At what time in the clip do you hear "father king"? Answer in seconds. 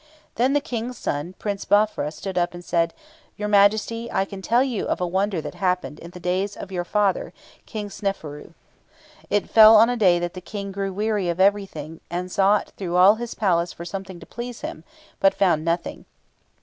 6.83-7.91